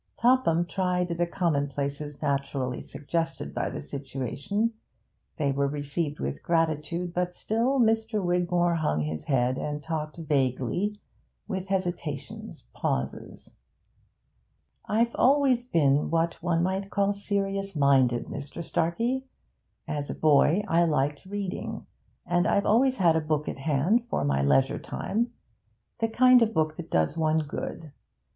Topham 0.17 0.65
tried 0.65 1.09
the 1.09 1.27
commonplaces 1.27 2.23
naturally 2.23 2.81
suggested 2.81 3.53
by 3.53 3.69
the 3.69 3.79
situation; 3.81 4.73
they 5.37 5.51
were 5.51 5.67
received 5.67 6.19
with 6.19 6.41
gratitude, 6.41 7.13
but 7.13 7.35
still 7.35 7.79
Mr. 7.79 8.19
Wigmore 8.19 8.73
hung 8.73 9.01
his 9.01 9.25
head 9.25 9.59
and 9.59 9.83
talked 9.83 10.17
vaguely, 10.17 10.97
with 11.47 11.67
hesitations, 11.67 12.63
pauses. 12.73 13.53
'I've 14.85 15.13
always 15.17 15.63
been 15.63 16.09
what 16.09 16.41
one 16.41 16.63
may 16.63 16.81
call 16.81 17.13
serious 17.13 17.75
minded, 17.75 18.25
Mr. 18.25 18.63
Starkey. 18.65 19.25
As 19.87 20.09
a 20.09 20.15
boy 20.15 20.61
I 20.67 20.83
liked 20.83 21.27
reading, 21.27 21.85
and 22.25 22.47
I've 22.47 22.65
always 22.65 22.97
had 22.97 23.15
a 23.15 23.21
book 23.21 23.47
at 23.47 23.59
hand 23.59 24.05
for 24.09 24.23
my 24.23 24.41
leisure 24.41 24.79
time 24.79 25.31
the 25.99 26.07
kind 26.07 26.41
of 26.41 26.55
book 26.55 26.75
that 26.77 26.89
does 26.89 27.15
one 27.15 27.41
good. 27.45 27.91